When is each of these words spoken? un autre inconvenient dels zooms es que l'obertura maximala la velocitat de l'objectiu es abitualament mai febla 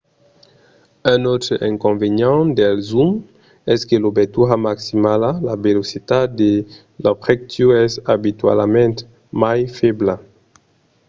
un 1.13 1.21
autre 1.31 1.55
inconvenient 1.69 2.41
dels 2.57 2.81
zooms 2.89 3.21
es 3.73 3.79
que 3.87 3.97
l'obertura 4.01 4.55
maximala 4.69 5.29
la 5.47 5.55
velocitat 5.67 6.27
de 6.41 6.51
l'objectiu 7.03 7.65
es 7.83 7.91
abitualament 8.15 8.95
mai 9.41 9.59
febla 9.77 10.15